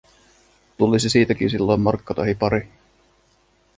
[0.77, 2.71] Tulisi siitäkin silloin markka tahi pari.